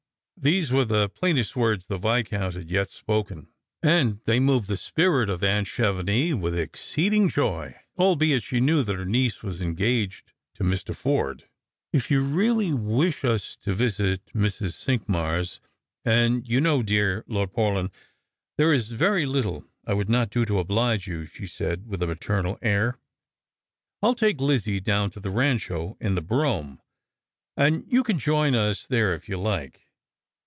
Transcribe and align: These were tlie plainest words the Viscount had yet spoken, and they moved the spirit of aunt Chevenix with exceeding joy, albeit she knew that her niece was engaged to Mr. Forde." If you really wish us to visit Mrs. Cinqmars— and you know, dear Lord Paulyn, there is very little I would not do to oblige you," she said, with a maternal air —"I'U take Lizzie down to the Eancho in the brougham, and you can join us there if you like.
These 0.43 0.71
were 0.71 0.87
tlie 0.87 1.13
plainest 1.13 1.55
words 1.55 1.85
the 1.85 1.99
Viscount 1.99 2.55
had 2.55 2.71
yet 2.71 2.89
spoken, 2.89 3.49
and 3.83 4.21
they 4.25 4.39
moved 4.39 4.69
the 4.69 4.75
spirit 4.75 5.29
of 5.29 5.43
aunt 5.43 5.67
Chevenix 5.67 6.33
with 6.33 6.57
exceeding 6.57 7.29
joy, 7.29 7.75
albeit 7.95 8.41
she 8.41 8.59
knew 8.59 8.81
that 8.81 8.95
her 8.95 9.05
niece 9.05 9.43
was 9.43 9.61
engaged 9.61 10.31
to 10.55 10.63
Mr. 10.63 10.95
Forde." 10.95 11.43
If 11.93 12.09
you 12.09 12.23
really 12.23 12.73
wish 12.73 13.23
us 13.23 13.55
to 13.57 13.73
visit 13.73 14.31
Mrs. 14.33 14.73
Cinqmars— 14.73 15.59
and 16.15 16.47
you 16.49 16.59
know, 16.59 16.81
dear 16.81 17.23
Lord 17.27 17.53
Paulyn, 17.53 17.91
there 18.57 18.73
is 18.73 18.89
very 18.93 19.27
little 19.27 19.67
I 19.85 19.93
would 19.93 20.09
not 20.09 20.31
do 20.31 20.43
to 20.45 20.57
oblige 20.57 21.05
you," 21.05 21.27
she 21.27 21.45
said, 21.45 21.85
with 21.85 22.01
a 22.01 22.07
maternal 22.07 22.57
air 22.63 22.97
—"I'U 24.01 24.15
take 24.15 24.41
Lizzie 24.41 24.79
down 24.79 25.11
to 25.11 25.19
the 25.19 25.29
Eancho 25.29 25.97
in 26.01 26.15
the 26.15 26.21
brougham, 26.23 26.79
and 27.55 27.85
you 27.87 28.01
can 28.01 28.17
join 28.17 28.55
us 28.55 28.87
there 28.87 29.13
if 29.13 29.29
you 29.29 29.37
like. 29.37 29.81